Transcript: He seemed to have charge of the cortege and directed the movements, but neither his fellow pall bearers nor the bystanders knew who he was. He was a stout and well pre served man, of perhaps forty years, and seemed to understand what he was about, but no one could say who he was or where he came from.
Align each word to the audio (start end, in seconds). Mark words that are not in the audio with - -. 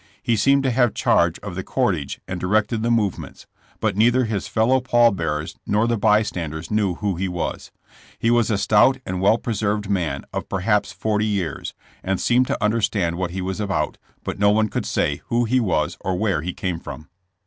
He 0.23 0.35
seemed 0.35 0.63
to 0.63 0.71
have 0.71 0.95
charge 0.95 1.37
of 1.41 1.53
the 1.53 1.63
cortege 1.63 2.17
and 2.27 2.39
directed 2.39 2.81
the 2.81 2.89
movements, 2.89 3.45
but 3.79 3.95
neither 3.95 4.25
his 4.25 4.47
fellow 4.47 4.79
pall 4.81 5.11
bearers 5.11 5.55
nor 5.67 5.85
the 5.85 5.95
bystanders 5.95 6.71
knew 6.71 6.95
who 6.95 7.17
he 7.17 7.27
was. 7.27 7.71
He 8.17 8.31
was 8.31 8.49
a 8.49 8.57
stout 8.57 8.97
and 9.05 9.21
well 9.21 9.37
pre 9.37 9.53
served 9.53 9.91
man, 9.91 10.25
of 10.33 10.49
perhaps 10.49 10.91
forty 10.91 11.27
years, 11.27 11.75
and 12.01 12.19
seemed 12.19 12.47
to 12.47 12.63
understand 12.63 13.17
what 13.19 13.29
he 13.29 13.43
was 13.43 13.59
about, 13.59 13.99
but 14.23 14.39
no 14.39 14.49
one 14.49 14.69
could 14.69 14.87
say 14.87 15.21
who 15.27 15.45
he 15.45 15.59
was 15.59 15.97
or 15.99 16.17
where 16.17 16.41
he 16.41 16.51
came 16.51 16.79
from. 16.79 17.07